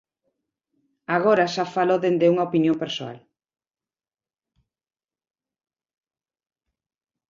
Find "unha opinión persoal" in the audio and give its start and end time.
2.33-3.17